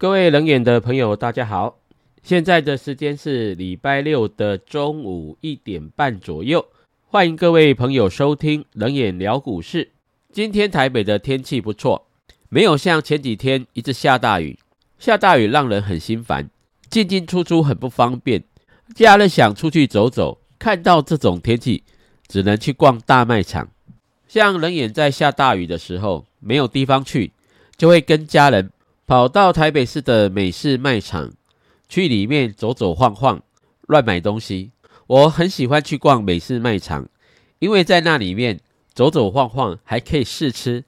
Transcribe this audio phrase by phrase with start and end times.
[0.00, 1.80] 各位冷眼的朋友，大家好！
[2.22, 6.64] 现在的时间是礼拜六的中午一点半左右，
[7.08, 9.90] 欢迎各位朋友收听冷眼聊股市。
[10.32, 12.06] 今天台北的天气不错，
[12.48, 14.56] 没有像前几天一直下大雨，
[15.00, 16.48] 下大雨让人很心烦，
[16.88, 18.44] 进进出出很不方便。
[18.94, 21.82] 家人想出去走走，看到这种天气，
[22.28, 23.68] 只能去逛大卖场。
[24.28, 27.32] 像冷眼在下大雨的时候，没有地方去，
[27.76, 28.70] 就会跟家人。
[29.08, 31.32] 跑到台北市的美式卖场，
[31.88, 33.42] 去里面走走晃晃，
[33.86, 34.72] 乱买东西。
[35.06, 37.08] 我很喜欢去逛美式卖场，
[37.58, 38.60] 因为在那里面
[38.92, 40.84] 走走晃晃，还可以试吃。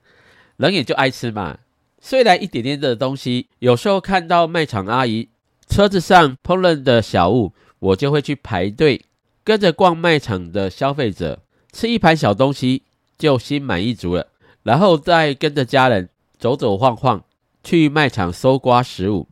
[0.59, 1.61] 人也就爱吃嘛。
[1.99, 5.30] 虽然一点点的东西，有时候看到卖场阿姨
[5.66, 9.01] 车子上烹饪的小物，我就会去排队，
[9.43, 12.83] 跟着逛卖场的消费者吃一盘小东西，
[13.16, 14.27] 就心满意足了。
[14.63, 17.25] 然后再跟着家人走走晃晃。
[17.63, 19.29] 去卖场搜刮食物，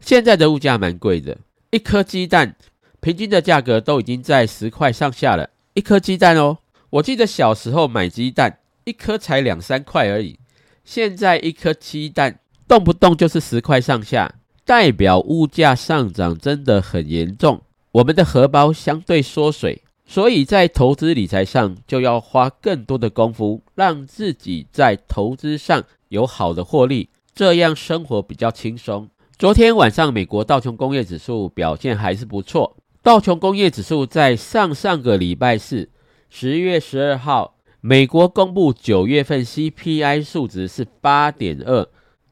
[0.00, 1.38] 现在的物价蛮贵的，
[1.70, 2.56] 一颗鸡蛋
[3.00, 5.50] 平均的价格都已经在十块上下了。
[5.74, 6.58] 一颗鸡蛋哦，
[6.90, 10.38] 我记得小时候买鸡蛋一颗才两三块而已，
[10.84, 27.08] 现在一颗鸡蛋动不动就是十块上下，代表物价上涨真的很严重，我们的荷包相对缩水，所以在投资理财上就要花更多的功夫，让自己在投资上有好的获利。
[27.34, 29.08] 这样生活比较轻松。
[29.38, 32.76] 昨天晚上，美国道琼工业指数表现还是不错。
[33.02, 35.88] 道琼工业指数在上上个礼拜四，
[36.30, 41.88] 十月十二号，美国公布九月份 CPI 数值是八点二，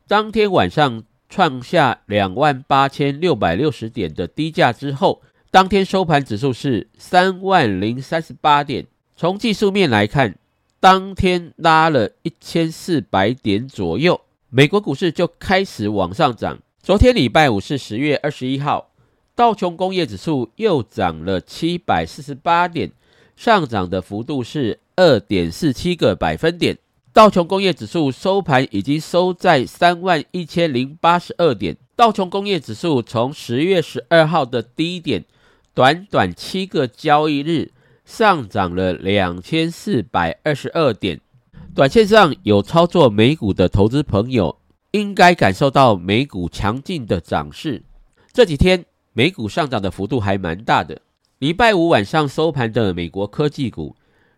[0.07, 8.87] 当天晚上创下两万八千六百六十点的低价之后，当天收盘指数是三万零三十八点。
[9.17, 10.37] 从技术面来看，
[10.79, 14.21] 当天拉了一千四百点左右。
[14.53, 16.59] 美国股市就开始往上涨。
[16.83, 18.91] 昨天礼拜五是十月二十一号，
[19.37, 22.91] 道琼工业指数又涨了七百四十八点，
[23.37, 26.77] 上涨的幅度是二点四七个百分点。
[27.13, 31.77] 道琼工业指数收盘已经收在三万一千零八十二点。
[31.95, 35.25] 道琼工业指数从十月十二号的低点，
[35.75, 37.71] 短短七个交易日
[38.05, 41.21] 上涨了两千四百二十二点。
[41.75, 44.59] 短线上有操作美股的投资朋友，
[44.91, 47.83] 应该感受到美股强劲的涨势。
[48.33, 51.01] 这几天美股上涨的幅度还蛮大的。
[51.39, 53.97] 礼拜五晚上收盘的美国科技股，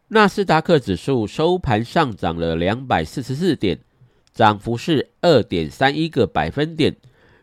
[0.08, 3.80] 纳斯达克指数收盘上涨了两百四十四点，
[4.32, 6.94] 涨幅是二点三一个百分点，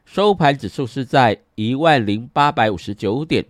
[0.05, 3.45] 收盘指数是在一万零八百五十九点。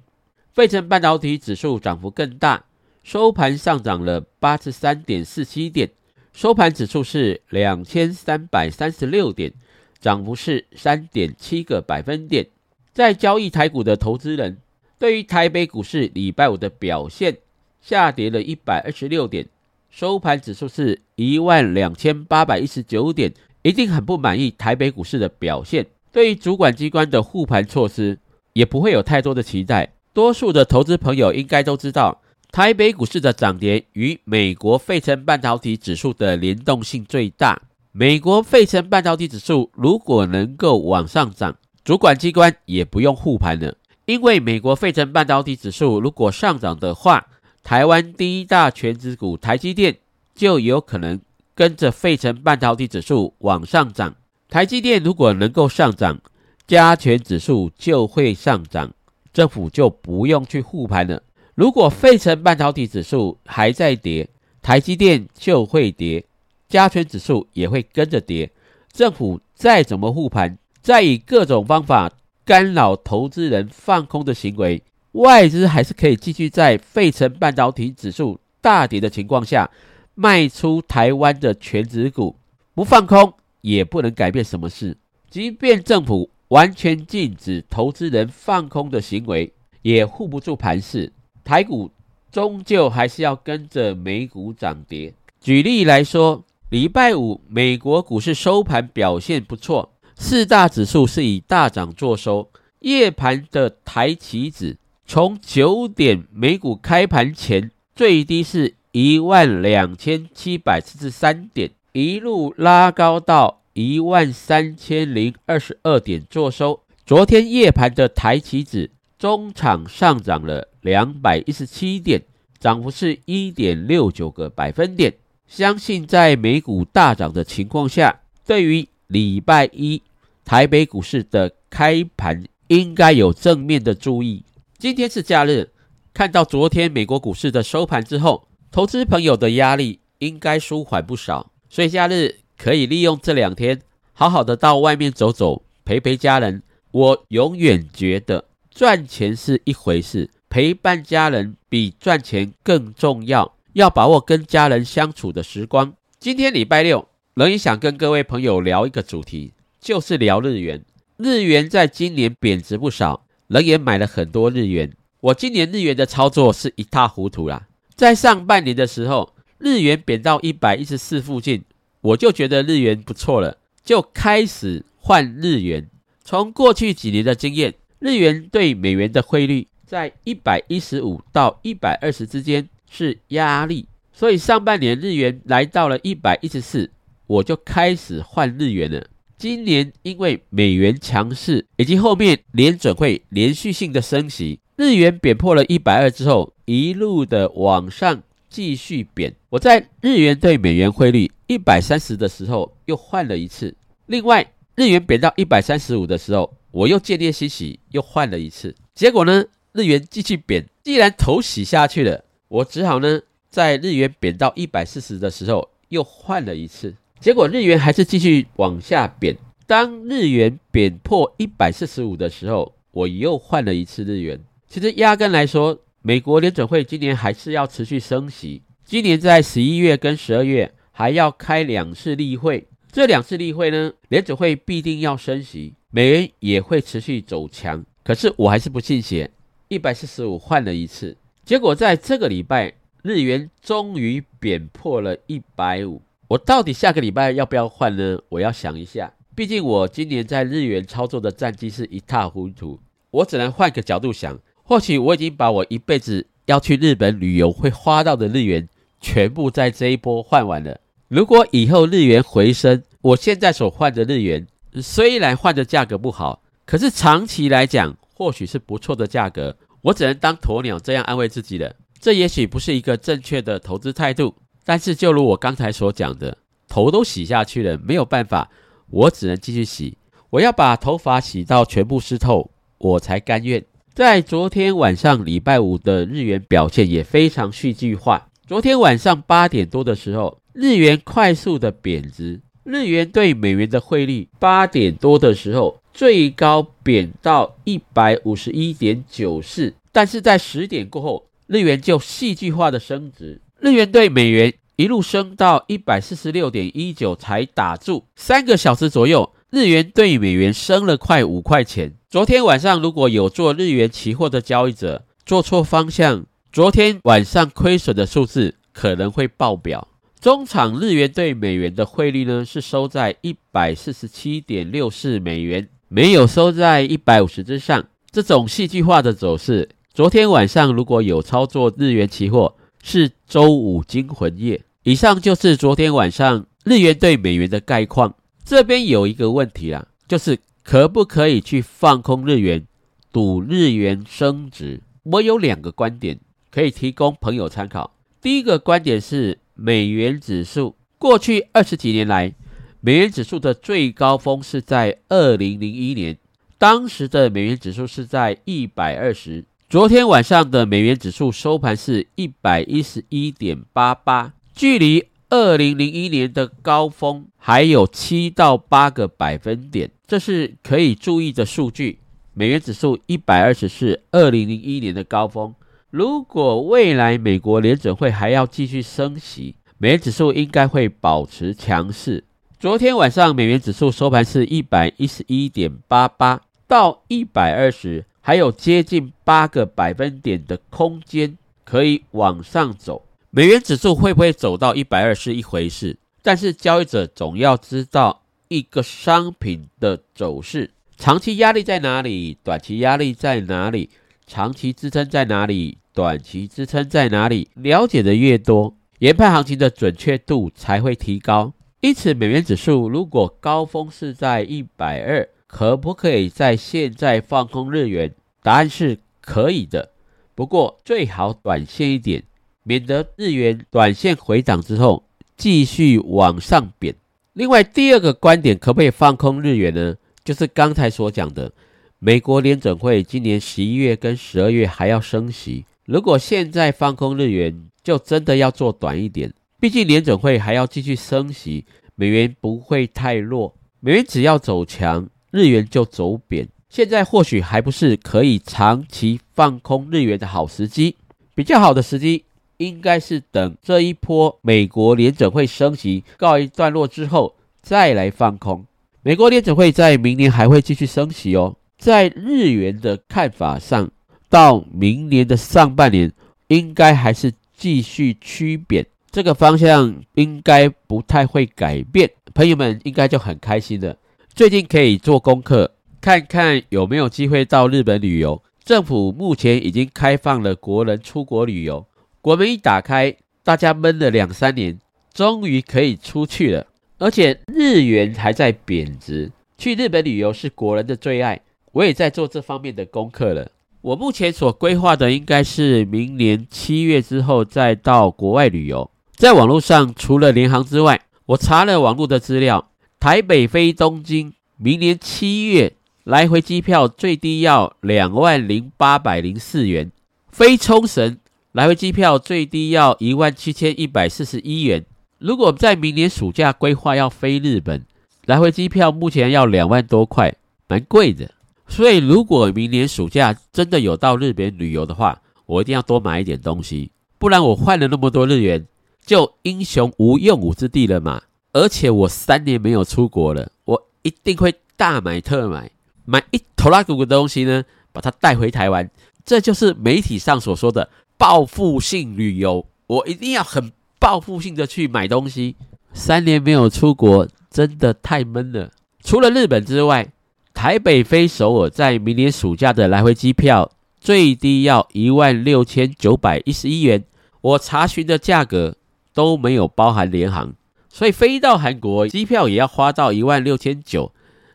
[0.51, 2.65] 费城半导体指数涨幅更大，
[3.03, 5.91] 收盘上涨了八十三点四七点。
[6.33, 9.51] 收盘指数是两千三百三十六点，
[9.99, 12.47] 涨幅是三点七个百分点。
[12.93, 14.57] 在交易台股的投资人，
[14.97, 17.37] 对于台北股市礼拜五的表现
[17.81, 19.47] 下跌了一百二十六点，
[19.89, 25.85] 收盘指数是一万两千八百一十九点，一定很不满意台北股市的表现。
[26.11, 28.17] 对于主管机关的护盘措施，
[28.53, 29.93] 也不会有太多的期待。
[30.13, 32.21] 多数的投资朋友应该都知道。
[32.51, 37.61] 台北股市的涨跌与美国费城半导体指数的联动性最大。
[37.91, 47.27] 美国费城半导体指数如果能够往上涨，主管机关也不用护盘了，因为美国费城半导体指数如果上涨的话，
[47.61, 49.99] 台湾第一大全指股台积电
[50.33, 51.19] 就有可能
[51.53, 54.15] 跟着费城半导体指数往上涨。
[54.49, 56.19] 台积电如果能够上涨，
[56.65, 58.91] 加权指数就会上涨，
[59.31, 61.21] 政府就不用去护盘了。
[61.59, 64.29] 如果费城半导体指数还在跌，
[64.61, 66.23] 台积电就会跌，
[66.69, 68.49] 加权指数也会跟着跌。
[68.93, 72.09] 政府再怎么护盘，再以各种方法
[72.45, 74.81] 干扰投资人放空的行为，
[75.11, 79.69] 外资还是可以继续在费城半导体指数大跌的情况下
[80.15, 82.37] 卖出台湾的全指股，
[82.73, 84.95] 不放空也不能改变什么事。
[85.29, 89.51] 即便政府完全禁止投资人放空的行为，
[89.81, 91.11] 也护不住盘势。
[91.49, 91.89] 台股
[92.31, 95.15] 终究还是要跟着美股涨跌。
[95.41, 102.51] 举例来说，礼拜五美国股市收盘表现不错，四大指数是以大涨作收。
[102.81, 116.81] 夜盘的台期指从九点美股开盘前最低是一万两千七百四十三点，一路拉高到一万三千零二十二点作收。
[117.07, 120.68] 昨天夜盘的台期指中场上涨了。
[120.81, 122.21] 两百一十七点，
[122.59, 125.13] 涨幅是一点六九个百分点。
[125.47, 130.01] 相信在美股大涨的情况下，对于礼拜一
[130.45, 134.43] 台北股市的开盘应该有正面的注意。
[134.77, 135.71] 今天是假日，
[136.13, 143.81] 看到昨天美国股市的收盘之后，投资朋友的压力应该舒缓不少，所以假日可以利用这两天，
[144.13, 146.61] 好好的到外面走走，陪陪家人。
[146.91, 153.55] 我永远觉得赚钱是一回事，陪伴家人比赚钱更重要。
[153.73, 155.93] 要把握跟家人相处的时光。
[156.19, 160.83] 今天礼拜六，冷也想跟各位朋友聊一个主题，就是聊日元。
[161.17, 164.91] 日元在今年贬值不少，冷也买了很多日元。
[165.21, 167.67] 我今年日元的操作是一塌糊涂啦。
[167.95, 171.63] 在上半年的时候，日元贬到一百一十四附近，
[172.01, 175.87] 我就觉得日元不错了，就开始换日元。
[176.23, 182.69] 从过去几年的经验，日元对美元的汇率在一百一十五到一百二十之间。
[182.91, 186.89] 是压力，所以上半年日元来到了一百一十四，
[187.27, 189.05] 我就开始换日元了。
[189.37, 199.35] 今年因为美元强势，以及后面联准会连续性的升息，日元贬破了一百二之后，一路的往上继续贬。
[199.49, 203.75] 我在日元对美元汇率一百三十的时候又换了一次，
[204.07, 208.75] 另外日元贬到一百三十五的时候，我又建立欣喜又换了一次。
[208.95, 212.23] 结果呢，日元继续贬，既然头洗下去了。
[212.47, 219.37] 我只好呢，在日元贬到一百四十的时候，又换了一次，结果日元还是继续往下贬。
[219.67, 224.39] 当日元贬破一百四十五的时候，我又换了一次日元。
[224.67, 237.85] 其实压根来说，美国联准会今年还是要持续升息，今年在十一月跟十二月还要开两次例会，这两次例会呢，联准会必定要升息，美元也会持续走强。
[238.03, 239.29] 可是我还是不信邪，
[239.69, 241.15] 一百四十五换了一次。
[241.45, 242.73] 结果在这个礼拜，
[243.03, 246.01] 日元终于贬破了一百五。
[246.27, 248.19] 我到底下个礼拜要不要换呢？
[248.29, 249.13] 我要想一下。
[249.35, 252.79] 毕竟我今年在日元操作的战绩是一塌糊涂，
[253.11, 254.39] 我只能换个角度想。
[254.63, 258.67] 或许我已经把我一辈子要去日本旅游会花到的日元，
[258.99, 260.81] 全部在这一波换完了。
[261.07, 264.47] 如果以后日元回升，我现在所换的日元
[264.81, 269.55] 虽然换的价格不好，可是长期来讲，或许是不错的价格。
[269.81, 271.73] 我只能当鸵鸟这样安慰自己了。
[272.01, 274.35] 这也许不是一个正确的投资态度，
[274.65, 276.37] 但是就如我刚才所讲的，
[276.67, 278.49] 头都洗下去了，没有办法，
[278.89, 279.97] 我只能继续洗。
[280.31, 283.63] 我要把头发洗到全部湿透，我才甘愿。
[283.93, 288.27] 在昨天晚上礼拜五的日元表现也非常戏剧化。
[288.45, 295.79] 昨天晚上八点多的时候，日元快速的贬值，日元对美元的汇率八点多的时候。
[295.93, 308.05] 最高贬到一百五十一点九四，但是在十点过后，日元就戏剧化的升值，日元对美元一路升到一百四十六点一九才打住。
[308.15, 311.93] 三个小时左右，日元对美元升了快五块钱。
[312.09, 319.87] 昨天晚上如果有做日元期货的交易者做错方向，昨天晚上亏损的数字可能会爆表。
[320.19, 325.69] 中场日元对美元的汇率呢是收在一百四十七点六四美元。
[325.91, 329.69] 没有收在一百五十之上，这种戏剧化的走势。
[329.91, 334.61] 昨天晚上如果有操作日元期货，是周五惊魂夜。
[334.83, 338.13] 以上就是昨天晚上日元对美元的概况。
[338.45, 342.67] 这边有一个问题啦，就是可不可以去放空日元，
[343.11, 344.81] 赌日元升值？
[345.01, 346.19] 我有两个观点
[346.51, 347.95] 可以提供朋友参考。
[348.21, 352.35] 第一个观点是美元指数过去二十几年来。
[352.81, 356.17] 美元指数的最高峰是在二零零一年，
[356.57, 359.43] 当时的美元指数是在一百二十。
[359.69, 371.99] 昨天晚上的美元指数收盘是一百一十一点八八，距离二零零一年的高峰还有七到八个百分点，这是可以注意的数据。
[372.33, 375.53] 美元指数一百二十是二零零一年的高峰。
[375.89, 382.23] 如果未来美国联准会还要继续升息，美元指数应该会保持强势。
[382.59, 393.05] 昨天晚上美元指数收盘是一百一十一点八八到一百二十，还有接近八个百分点的空间可以往上走。
[393.29, 403.89] 美元指数会不会走到一百二是一回事，但是交易者总要知道一个商品的走势，长期压力在哪里，短期压力在哪里，
[404.27, 411.53] 长期支撑在哪里，短期支撑在哪里，了解的越多，研判行情的准确度才会提高。
[411.81, 418.13] 因此，美元指数如果高峰是在一百二，可不可以在现在放空日元？
[418.43, 419.91] 答案是可以的，
[420.35, 422.23] 不过最好短线一点，
[422.63, 425.03] 免得日元短线回档之后
[425.37, 426.93] 继续往上贬。
[427.31, 429.95] 另外，第二个观点，可不可以放空日元呢？
[430.25, 431.53] 就是刚才所讲的，
[431.99, 435.65] 美国联准会今年十一月跟十二月还要升息。
[435.85, 439.33] 如果现在放空日元，就真的要做短一点。
[439.59, 443.55] 毕竟联准会还要继续升息，美元不会太弱。
[443.81, 446.47] 美元只要走强，日元就走贬。
[446.69, 450.95] 现在或许还不是可以长期放空日元的好时机，
[451.35, 452.23] 比较好的时机
[452.57, 458.65] 应该是等这一波美国联准会升息告一段落之后再来放空。
[459.01, 461.55] 美国联准会在明年还会继续升息哦。
[461.77, 463.89] 在日元的看法上，
[464.29, 466.11] 到明年的上半年
[466.47, 472.09] 应该还是继续趋贬，这个方向应该不太会改变。
[472.33, 473.97] 朋友们应该就很开心了。
[474.33, 475.71] 最近可以做功课。
[476.01, 478.41] 看看有没有机会到日本旅游。
[478.63, 481.85] 政府目前已经开放了国人出国旅游，
[482.21, 484.79] 国门一打开，大家闷了两三年，
[485.13, 486.67] 终于可以出去了。
[486.99, 491.41] 而且日元还在贬值，去日本旅游是国人的最爱。
[491.71, 493.51] 我也在做这方面的功课了。
[493.81, 498.89] 我目前所规划的应该是明年七月之后再到国外旅游。
[499.19, 502.69] 在网络上，除了联航之外，我查了网络的资料，
[503.01, 505.73] 台北飞东京，明年七月。
[506.05, 509.91] 来回机票最低要两万零八百零四元，
[510.31, 511.17] 飞冲绳
[511.51, 514.85] 来回机票最低要一万七千一百四十一元。
[515.17, 517.85] 如果在明年暑假规划要飞日本，
[518.25, 520.33] 来回机票目前要两万多块，
[520.69, 521.29] 蛮贵的。
[521.67, 528.65] 所以如果明年暑假真的有到日本旅游的话，我一定要多买一点东西，不然我换了那么多日元，
[529.09, 531.23] 就英雄无用武之地了嘛。
[531.51, 535.71] 而且我三年没有出国了，我一定会大买特买。
[536.05, 538.87] 买一头拉股的东西呢，把它带回台湾，
[539.25, 542.67] 这就是媒体上所说的报复性旅游。
[542.85, 545.55] 我一定要很报复性的去买东西。
[545.91, 548.69] 三年没有出国，真的太闷了。
[549.03, 550.13] 除了日本之外，
[550.53, 557.03] 台北飞首尔在明年暑假的来回机票最低要一万六千九百一十一元。
[557.41, 558.75] 我查询的价格
[559.13, 560.53] 都没有包含联航，
[560.89, 564.11] 所以飞到韩国机票也要花到一万六千九，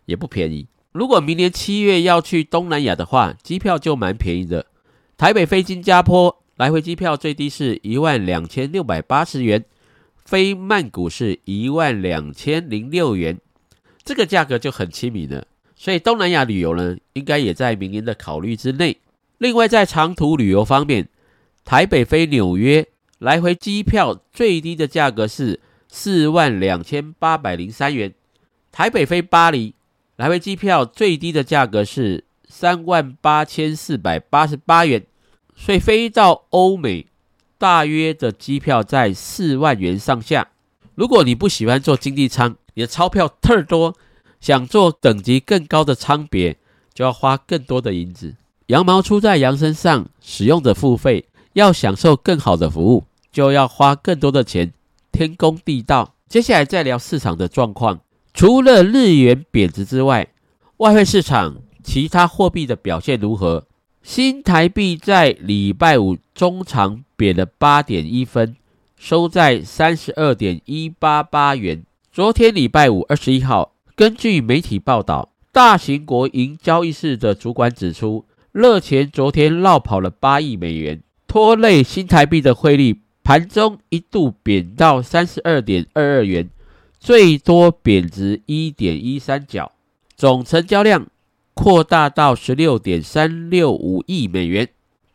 [0.06, 0.66] 也不便宜。
[0.92, 4.66] 如果明年七月要去东南亚的话，机票就蛮便宜的。
[5.16, 9.64] 台北飞新加坡来回机票最低是一万两千六百八十元，
[10.24, 13.38] 飞曼谷是一万两千零六元，
[14.04, 15.46] 这个价格就很亲民了。
[15.76, 18.98] 所以东南亚旅游呢，应该也在明年的考虑之内。
[19.38, 21.08] 另外，在长途旅游方面，
[21.64, 22.86] 台北飞纽约
[23.24, 28.12] 来回机票最低的价格是四万两千八百零三元，
[28.70, 29.74] 台北飞巴黎。
[30.16, 35.06] 来回机票最低的价格是三万八千四百八十八元，
[35.56, 37.06] 所以飞到欧美
[37.56, 40.48] 大约的机票在四万元上下。
[40.94, 43.96] 如果你不喜欢坐经济舱，你的钞票特多，
[44.38, 46.58] 想坐等级更高的舱别，
[46.92, 48.34] 就要花更多的银子。
[48.66, 53.04] 羊毛出在羊身上，使用者付费，要享受更好的服务，
[53.34, 54.72] 就要花更多的钱，
[55.10, 56.14] 天公地道。
[56.28, 57.98] 接下来再聊市场的状况。
[58.32, 60.28] 除了日元贬值之外，
[60.76, 63.66] 外汇市场其他货币的表现如何？
[64.04, 68.54] 新台币在礼拜五中长贬了八点一分，
[68.96, 71.84] 收在三十二点一八八元。
[72.12, 86.48] 昨天礼拜五二十一号，根据媒体报道，大型国营交易室的主管指出，热钱昨天绕跑了八亿美元，拖累新台币的汇率，盘中一度贬到三十二点二二元。
[87.00, 89.72] 最多贬值一点一三角，
[90.16, 91.06] 总成交量
[91.52, 94.66] 扩大到十六点三六五亿美元。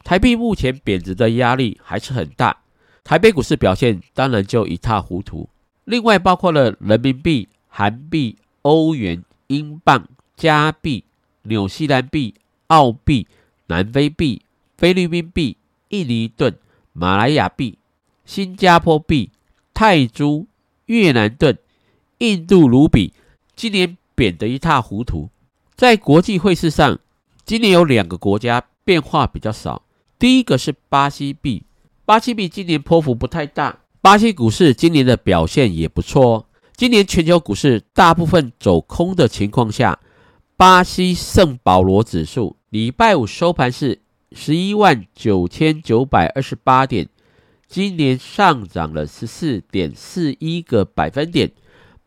[0.03, 2.57] 台币目前贬值的压力还是很大，
[3.03, 5.49] 台北股市表现当然就一塌糊涂。
[5.85, 11.03] 另外包括了人民币、韩币、欧元、英镑、加币、
[11.41, 12.35] 纽西兰币、
[12.67, 13.25] 澳币、
[13.65, 14.43] 南非币、
[14.77, 16.55] 菲律宾币、印尼盾、
[16.93, 17.78] 马来亚币、
[18.29, 19.31] 新加坡币、
[19.74, 20.45] 泰铢、
[20.86, 21.57] 越南盾。
[22.19, 23.12] 印度卢比
[23.55, 25.29] 今年贬得一塌糊涂，
[25.75, 27.00] 在国际汇市上，
[27.43, 29.81] 今年有两个国家变化比较少。
[30.19, 31.63] 第一个是巴西币，
[32.05, 36.45] 巴西币今年波幅不太大，巴西股市今年的表现也不错。
[36.75, 39.98] 今年全球股市大部分走空的情况下，
[40.55, 44.00] 巴西圣保罗指数礼拜五收盘是
[44.33, 47.09] 十一万九千九百二十八点，
[47.69, 51.51] 今年上涨了十四点四一个百分点。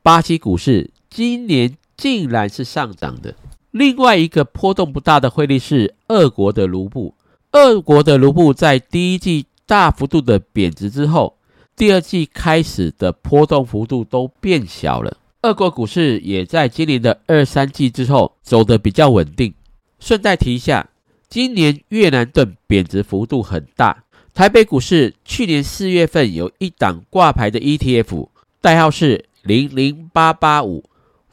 [0.02, 3.36] 巴西股市今年竟然是上涨的。
[3.70, 7.14] 另外一个波动不大的汇率是俄国的卢布。
[7.52, 11.38] 俄国的卢布在第一季大幅度的贬值之后，
[11.76, 15.16] 第二季开始的波动幅度都变小了。
[15.42, 19.54] 俄国股市也在今年的二三季之后走得比较稳定。
[20.00, 20.90] 顺带提一下，
[21.28, 24.02] 今年越南盾贬值幅度很大。
[24.34, 28.28] 台北股市去年四月份有一档挂牌的 ETF，
[28.62, 30.84] 代号是零零八八五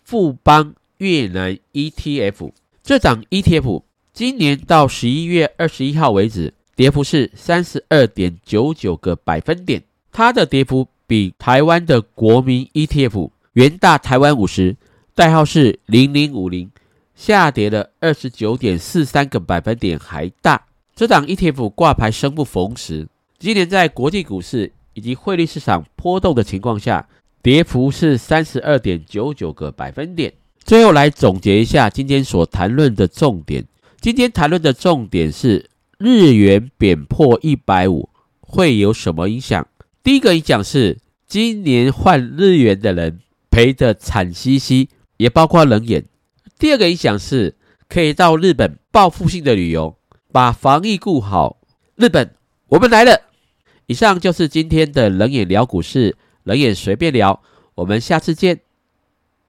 [0.04, 2.52] 富邦越南 ETF。
[2.84, 9.82] 这档 ETF 今年到十一月二十一号为止，跌幅是三十二点九九个百分点。
[10.12, 14.76] 它的跌幅比台湾的国民 ETF 元大台湾五十，
[15.16, 16.70] 代号是零零五零，
[17.16, 20.66] 下跌了二十九点四三个百分点还大。
[21.00, 27.08] 这档 ETF 挂牌生不逢时，今年在国际股市以及汇率市场波动的情况下，
[27.42, 30.34] 跌幅是三十二点九九个百分点。
[30.62, 33.66] 最后来总结一下今天所谈论的重点。
[34.02, 38.10] 今天谈论的重点是日元贬破一百五
[38.42, 39.66] 会有什么影响？
[40.04, 46.04] 第一个影响是今年换日元的人赔得惨兮兮，也包括冷眼。
[46.58, 47.56] 第二个影响是
[47.88, 49.96] 可以到日本报复性的旅游。
[50.32, 51.58] 把防疫顾好，
[51.96, 52.36] 日本，
[52.68, 53.22] 我们来了。
[53.88, 57.42] 以上就是今天的冷眼聊股市，冷眼随便聊，
[57.74, 58.62] 我们下次见。